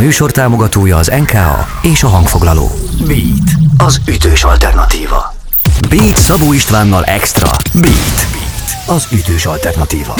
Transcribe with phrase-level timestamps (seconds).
[0.00, 2.70] műsor támogatója az NKA és a hangfoglaló.
[3.06, 5.34] Beat, az ütős alternatíva.
[5.88, 7.50] Beat Szabó Istvánnal Extra.
[7.72, 10.14] Beat, Beat az ütős alternatíva.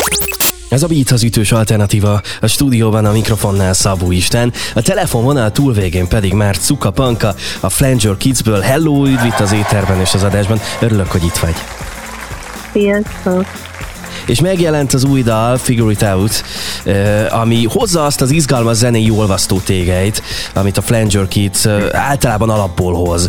[0.69, 6.09] Ez a Beat az ütős alternatíva, a stúdióban a mikrofonnál Szabó Isten, a telefonvonal túlvégén
[6.09, 8.61] pedig már Cuka Panka, a Flanger Kidsből.
[8.61, 10.61] Hello, üdvít az éterben és az adásban.
[10.81, 11.55] Örülök, hogy itt vagy.
[12.73, 13.70] Sziasztok!
[14.31, 16.45] És megjelent az új dal, Figure It Out,
[17.29, 20.23] ami hozza azt az izgalmas zenei olvasztó tégeit,
[20.55, 23.29] amit a Flanger Kids általában alapból hoz.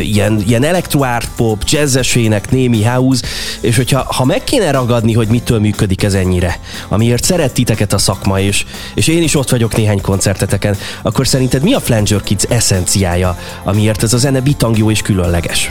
[0.00, 3.26] Ilyen, ilyen electro art pop, jazzesének, némi house,
[3.60, 7.98] és hogyha ha meg kéne ragadni, hogy mitől működik ez ennyire, amiért szeret titeket a
[7.98, 12.44] szakma, és, és én is ott vagyok néhány koncerteteken, akkor szerinted mi a Flanger Kids
[12.48, 15.70] eszenciája, amiért ez a zene bitangjó és különleges?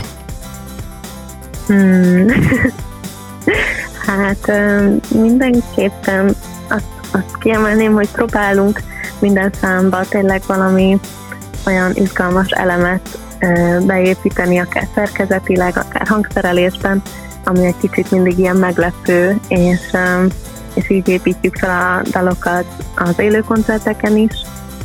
[1.66, 2.26] Hmm.
[4.08, 4.52] Hát
[5.14, 6.36] mindenképpen
[6.68, 8.80] azt, azt kiemelném, hogy próbálunk
[9.18, 11.00] minden számba tényleg valami
[11.66, 13.18] olyan izgalmas elemet
[13.86, 17.02] beépíteni, akár szerkezetileg, akár hangszerelésben,
[17.44, 19.80] ami egy kicsit mindig ilyen meglepő, és,
[20.74, 22.64] és így építjük fel a dalokat
[22.96, 24.32] az élő koncerteken is,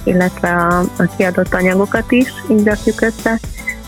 [0.04, 3.40] illetve a, a kiadott anyagokat is, így rakjuk össze.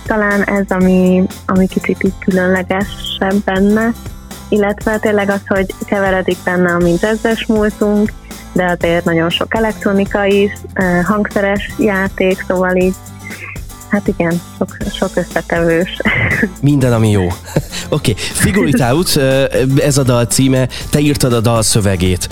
[0.05, 3.91] Talán ez, ami, ami kicsit így különlegesebb benne,
[4.55, 8.11] illetve tényleg az, hogy keveredik benne a mint jazzes múltunk,
[8.53, 10.51] de azért nagyon sok elektronika is,
[11.03, 12.95] hangszeres játék, szóval így
[13.95, 15.89] Hát igen, sok, sok összetevős.
[16.61, 17.23] Minden, ami jó.
[17.89, 18.13] Oké, okay.
[18.17, 19.19] Figure It Out,
[19.77, 22.29] ez a dal címe, te írtad a dal szövegét.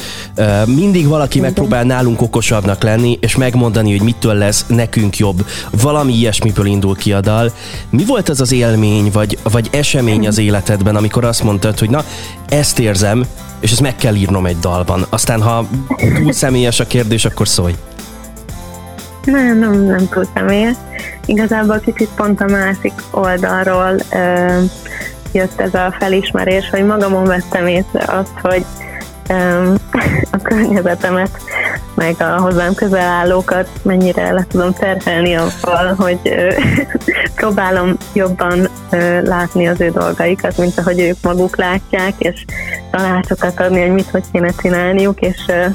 [0.66, 1.50] Mindig valaki igen.
[1.50, 5.46] megpróbál nálunk okosabbnak lenni, és megmondani, hogy mitől lesz nekünk jobb.
[5.82, 7.52] Valami ilyesmiből indul ki a dal.
[7.90, 12.04] Mi volt az az élmény, vagy, vagy esemény az életedben, amikor azt mondtad, hogy na,
[12.50, 13.26] ezt érzem,
[13.60, 15.06] és ezt meg kell írnom egy dalban.
[15.10, 15.68] Aztán, ha
[16.16, 17.74] túl személyes a kérdés, akkor szólj.
[19.26, 20.76] Nem, nem, nem túl személyes.
[21.26, 24.60] Igazából kicsit pont a másik oldalról ö,
[25.32, 28.66] jött ez a felismerés, hogy magamon vettem észre azt, hogy
[29.30, 29.74] ö,
[30.32, 31.38] a környezetemet,
[31.96, 36.54] meg a hozzám közel állókat mennyire le tudom terhelni avval, hogy ö,
[37.36, 42.46] próbálom jobban ö, látni az ő dolgaikat, mint ahogy ők maguk látják, és
[42.92, 45.66] tanácsokat adni, hogy mit, hogy kéne csinálniuk, és ö,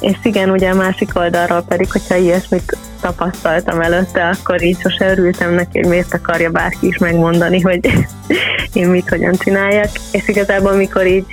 [0.00, 2.77] és igen, ugye a másik oldalról pedig, hogyha ilyesmit
[3.08, 7.80] tapasztaltam előtte, akkor így sose örültem neki, hogy miért akarja bárki is megmondani, hogy
[8.72, 9.88] én mit hogyan csináljak.
[10.12, 11.24] És igazából, amikor így,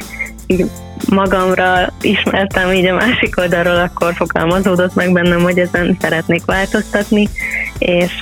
[0.48, 0.70] így
[1.10, 7.30] magamra ismertem így a másik oldalról, akkor fogalmazódott meg bennem, hogy ezen szeretnék változtatni,
[7.78, 8.22] és,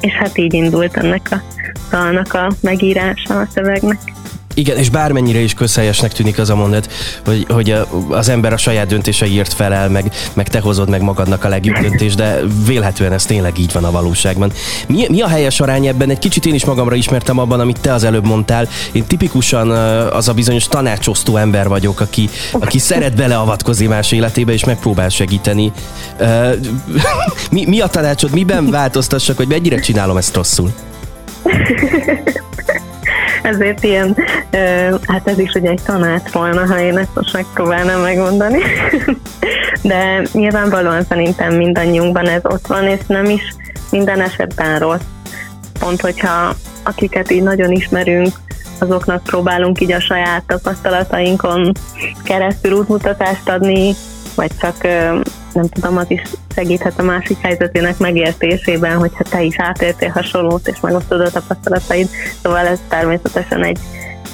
[0.00, 1.42] és hát így indult ennek a
[1.90, 3.98] dalnak a megírása a szövegnek.
[4.54, 6.92] Igen, és bármennyire is közhelyesnek tűnik az a mondat,
[7.24, 7.74] hogy, hogy
[8.08, 12.14] az ember a saját döntéseiért felel, meg, meg te hozod meg magadnak a legjobb döntés,
[12.14, 14.52] de vélhetően ez tényleg így van a valóságban.
[14.86, 16.10] Mi, mi a helyes arány ebben?
[16.10, 18.68] Egy kicsit én is magamra ismertem abban, amit te az előbb mondtál.
[18.92, 19.70] Én tipikusan
[20.10, 25.72] az a bizonyos tanácsosztó ember vagyok, aki, aki szeret beleavatkozni más életébe, és megpróbál segíteni.
[27.50, 28.32] Mi, mi a tanácsod?
[28.32, 30.72] Miben változtassak, hogy mennyire csinálom ezt rosszul?
[33.42, 34.16] ezért ilyen,
[35.06, 38.58] hát ez is ugye egy tanács volna, ha én ezt most megpróbálnám megmondani.
[39.82, 43.42] De nyilvánvalóan szerintem mindannyiunkban ez ott van, és nem is
[43.90, 45.04] minden esetben rossz.
[45.78, 48.28] Pont, hogyha akiket így nagyon ismerünk,
[48.78, 51.72] azoknak próbálunk így a saját tapasztalatainkon
[52.24, 53.94] keresztül útmutatást adni,
[54.34, 54.82] vagy csak
[55.52, 56.22] nem tudom, az is
[56.54, 62.08] segíthet a másik helyzetének megértésében, hogyha te is átértél hasonlót, és megosztod a tapasztalataid.
[62.42, 63.78] Szóval ez természetesen egy,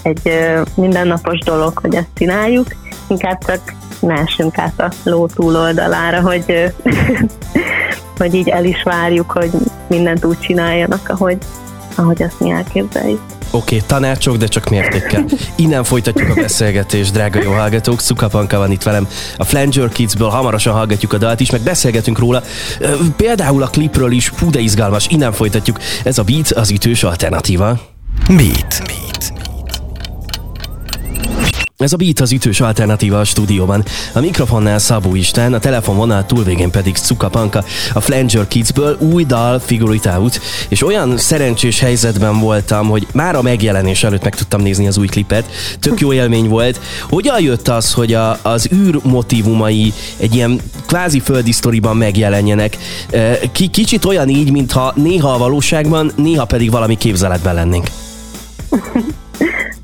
[0.03, 0.33] egy
[0.75, 2.67] mindennapos dolog, hogy ezt csináljuk,
[3.07, 6.73] inkább csak ne essünk át a ló túloldalára, hogy,
[8.19, 9.51] hogy így el is várjuk, hogy
[9.87, 11.39] mindent úgy csináljanak, ahogy,
[11.95, 13.21] ahogy azt mi elképzeljük.
[13.51, 15.25] Oké, okay, tanácsok, de csak mértékkel.
[15.57, 18.01] Innen folytatjuk a beszélgetést, drága jó hallgatók.
[18.01, 22.43] Szukapanka van itt velem a Flanger Kidsből, hamarosan hallgatjuk a dalt is, meg beszélgetünk róla.
[23.17, 25.79] Például a klipről is, fú de izgalmas, innen folytatjuk.
[26.05, 27.81] Ez a Beat az ütős alternatíva.
[28.29, 28.83] Beat.
[28.87, 29.46] Beat.
[31.79, 33.85] Ez a Beat az ütős alternatíva a stúdióban.
[34.13, 37.65] A mikrofonnál Szabó Isten, a telefonvonal túlvégén pedig Cuka Panka,
[37.95, 43.35] a Flanger Kidsből új dal Figure It Out, és olyan szerencsés helyzetben voltam, hogy már
[43.35, 45.51] a megjelenés előtt meg tudtam nézni az új klipet,
[45.81, 46.81] tök jó élmény volt.
[47.09, 52.77] Hogyan jött az, hogy a, az űr motivumai egy ilyen kvázi földi sztoriban megjelenjenek?
[53.53, 57.87] K- kicsit olyan így, mintha néha a valóságban, néha pedig valami képzeletben lennénk.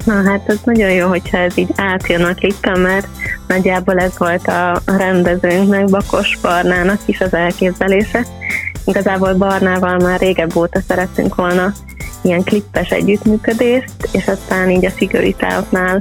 [0.04, 3.06] Na hát ez nagyon jó, hogyha ez így átjön a klippen, mert
[3.46, 8.26] nagyjából ez volt a rendezőnknek, Bakos Barnának is az elképzelése.
[8.84, 11.72] Igazából Barnával már régebb óta szerettünk volna
[12.22, 16.00] ilyen klippes együttműködést, és aztán így a Figuritáoknál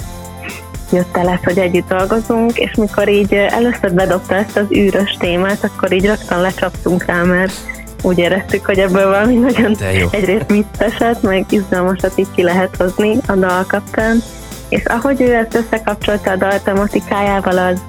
[0.92, 5.64] jött el ez, hogy együtt dolgozunk, és mikor így először bedobta ezt az űrös témát,
[5.64, 7.54] akkor így rögtön lecsaptunk rá, mert
[8.02, 9.76] úgy éreztük, hogy ebből valami nagyon
[10.12, 14.24] egyrészt vicceset, meg izgalmasat így ki lehet hozni a dal kapcsán.
[14.70, 17.82] És ahogy ő ezt összekapcsolta a dal tematikájával, az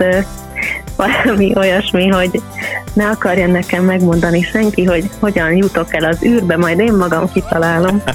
[0.97, 2.43] valami olyasmi, hogy
[2.93, 8.03] ne akarja nekem megmondani senki, hogy hogyan jutok el az űrbe, majd én magam kitalálom.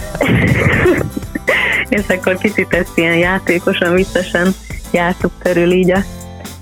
[1.89, 4.55] és akkor kicsit ezt ilyen játékosan, viccesen
[4.91, 6.03] jártuk körül így a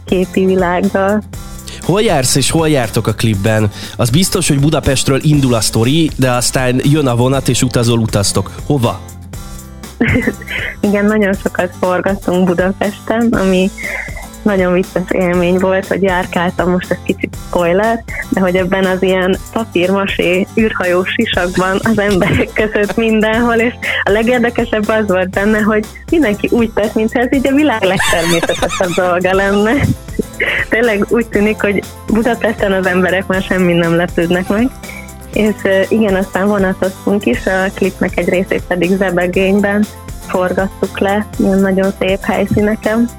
[0.06, 1.22] képi világgal.
[1.86, 3.72] Hol jársz és hol jártok a klipben?
[3.98, 8.52] Az biztos, hogy Budapestről indul a sztori, de aztán jön a vonat és utazol, utaztok.
[8.66, 9.00] Hova?
[10.88, 13.70] Igen, nagyon sokat forgattunk Budapesten, ami
[14.42, 19.38] nagyon vicces élmény volt, hogy járkáltam, most ez kicsit spoiler, de hogy ebben az ilyen
[19.52, 23.74] papírmasé űrhajós sisakban az emberek között mindenhol, és
[24.04, 28.90] a legérdekesebb az volt benne, hogy mindenki úgy tett, mintha ez így a világ legtermészetesebb
[28.96, 29.74] dolga lenne.
[30.70, 34.70] Tényleg úgy tűnik, hogy Budapesten az emberek már semmi nem lepődnek meg.
[35.34, 35.56] És
[35.90, 39.86] igen, aztán vonatoztunk is, a klipnek egy részét pedig Zebegényben
[40.28, 43.10] forgattuk le, ilyen nagyon szép helyszíneken.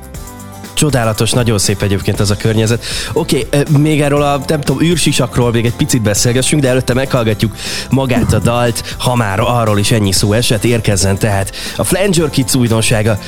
[0.74, 2.84] Csodálatos, nagyon szép egyébként ez a környezet.
[3.12, 7.56] Oké, okay, még erről a, nem tudom, űrsisakról még egy picit beszélgessünk, de előtte meghallgatjuk
[7.90, 12.54] magát a dalt, ha már arról is ennyi szó esett, érkezzen tehát a Flanger Kids
[12.54, 13.18] újdonsága,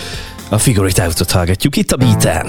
[0.48, 2.46] a Figurite Out-ot hallgatjuk itt a Beaten.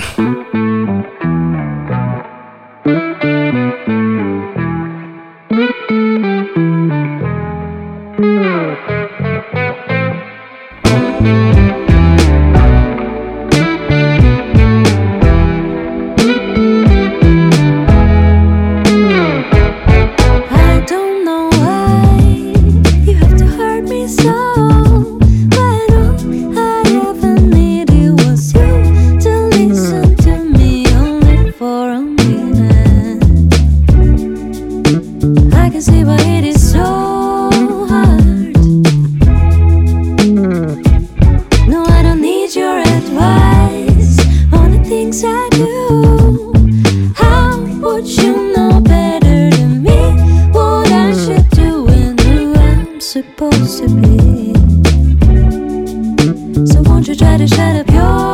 [57.60, 58.29] got a pure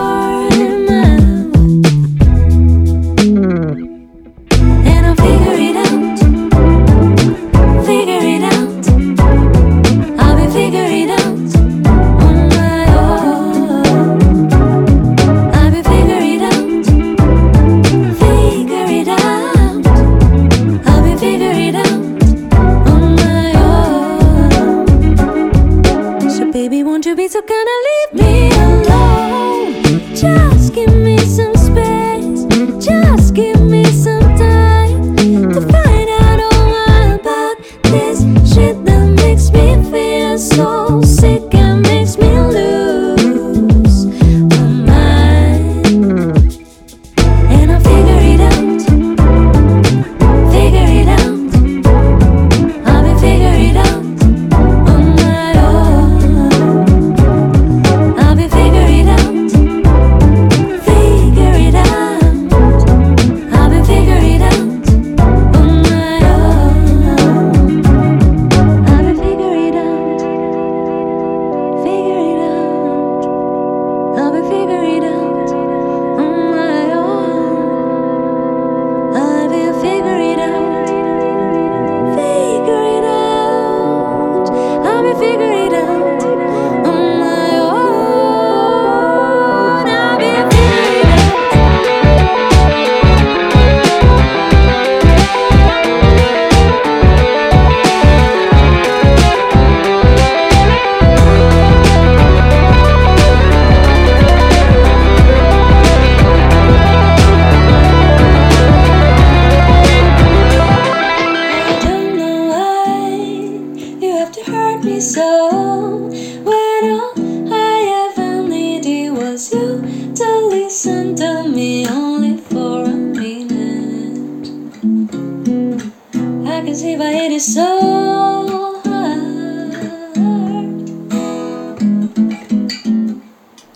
[127.39, 127.75] so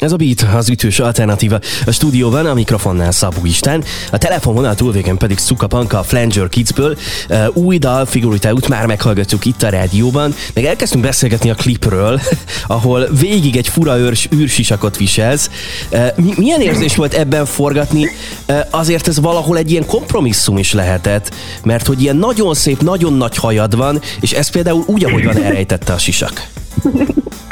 [0.10, 1.60] Ez a Beat, az ütős alternatíva.
[1.86, 6.98] A stúdióban a mikrofonnál Szabó Istán, a telefonvonal túlvégen pedig Szuka Panka a Flanger Kidsből.
[7.30, 12.22] Uh, új dal figuritáut már meghallgatjuk itt a rádióban, meg elkezdtünk beszélgetni a klipről,
[12.68, 15.50] ahol végig egy fura őrs, űrsisakot viselsz.
[15.92, 18.10] Uh, milyen érzés volt ebben forgatni?
[18.48, 23.14] Uh, azért ez valahol egy ilyen kompromisszum is lehetett, mert hogy ilyen nagyon szép, nagyon
[23.14, 26.48] nagy hajad van, és ez például úgy, ahogy van elrejtette a sisak.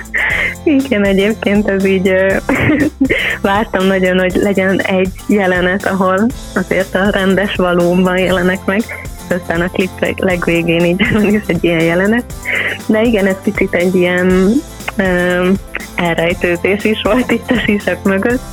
[0.64, 2.14] Igen, egyébként ez így
[3.42, 8.82] vártam nagyon, hogy legyen egy jelenet, ahol azért a rendes valóban jelenek meg,
[9.30, 12.34] aztán a klip legvégén így van is egy ilyen jelenet.
[12.86, 14.52] De igen, ez picit egy ilyen
[15.96, 18.44] elrejtőzés is volt itt a sisak mögött,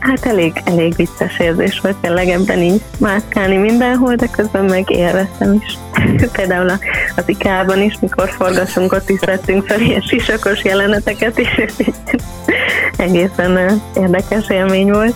[0.00, 5.52] Hát elég, elég vicces érzés volt tényleg ebben így mászkálni mindenhol, de közben meg élveztem
[5.52, 5.78] is.
[6.36, 6.70] Például
[7.16, 11.64] az IKEA-ban is, mikor forgatunk, ott is vettünk fel ilyen sisakos jeleneteket, és
[12.96, 15.14] egészen érdekes élmény volt.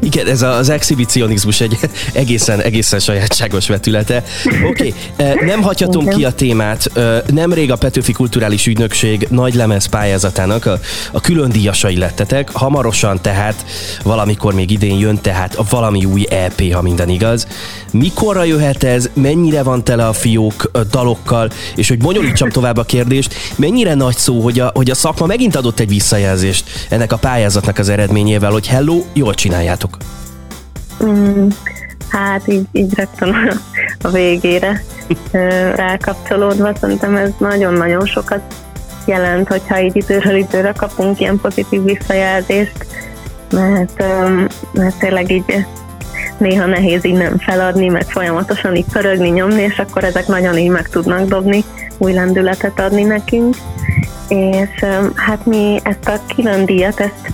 [0.00, 1.78] Igen, ez az exhibicionizmus egy
[2.12, 4.24] egészen, egészen sajátságos vetülete.
[4.68, 6.90] Oké, okay, nem hagyhatom ki a témát.
[7.26, 10.78] Nemrég a Petőfi Kulturális Ügynökség nagy lemez pályázatának a,
[11.12, 12.50] a külön díjasai lettetek.
[12.52, 13.64] Hamarosan tehát,
[14.02, 17.46] valamikor még idén jön tehát a valami új EP, ha minden igaz.
[17.90, 23.34] Mikorra jöhet ez, mennyire van tele a fiók dalokkal, és hogy bonyolítsam tovább a kérdést,
[23.56, 27.78] mennyire nagy szó, hogy a, hogy a szakma megint adott egy visszajelzést ennek a pályázatnak
[27.78, 29.96] az eredményével, hogy hello, jól csináljátok?
[31.04, 31.48] Mm,
[32.08, 33.60] hát így, így rögtön
[34.02, 34.82] a végére
[35.74, 38.40] rákapcsolódva, szerintem ez nagyon-nagyon sokat
[39.06, 42.86] jelent, hogyha így időről időre kapunk ilyen pozitív visszajelzést,
[43.50, 44.04] mert,
[44.72, 45.66] mert tényleg így
[46.38, 50.70] néha nehéz így nem feladni, meg folyamatosan így pörögni, nyomni, és akkor ezek nagyon így
[50.70, 51.64] meg tudnak dobni,
[51.98, 53.56] új lendületet adni nekünk.
[54.28, 54.84] És
[55.14, 57.32] hát mi ezt a külön díjat, ezt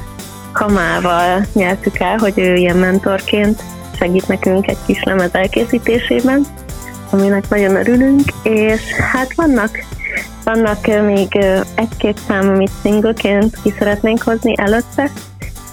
[0.54, 3.62] Kamával nyertük el, hogy ő ilyen mentorként
[3.98, 6.46] segít nekünk egy kis lemez elkészítésében,
[7.10, 8.80] aminek nagyon örülünk, és
[9.12, 9.78] hát vannak
[10.44, 11.38] vannak még
[11.74, 15.10] egy-két szám, amit singleként ki szeretnénk hozni előtte,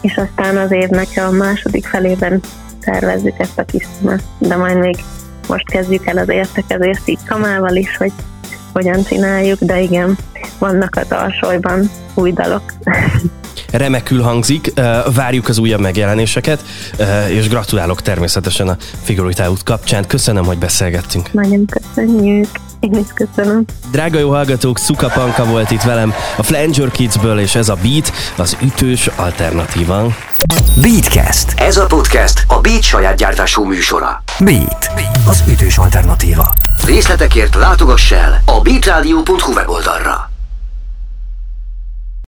[0.02, 2.42] és aztán az évnek a második felében
[2.80, 4.24] tervezzük ezt a kis színet.
[4.38, 4.96] De majd még
[5.48, 8.12] most kezdjük el az értekezést így kamával is, hogy
[8.74, 10.18] hogyan csináljuk, de igen,
[10.60, 12.64] vannak az alsólyban új dalok.
[13.72, 14.74] remekül hangzik,
[15.16, 16.64] várjuk az újabb megjelenéseket,
[17.28, 20.08] és gratulálok természetesen a Figurita út kapcsán.
[20.08, 21.34] Köszönöm, hogy beszélgettünk.
[21.34, 22.48] Nagyon köszönjük.
[22.80, 23.66] Én is köszönöm.
[23.92, 28.12] Drága jó hallgatók, Szuka Panka volt itt velem a Flanger Kidsből, és ez a Beat
[28.36, 30.16] az ütős alternatívan.
[30.82, 31.54] Beatcast.
[31.60, 34.24] Ez a podcast a Beat saját gyártású műsora.
[34.40, 34.92] Beat.
[35.28, 36.54] Az ütős alternatíva.
[36.86, 40.31] Részletekért látogass el a beatradio.hu weboldalra.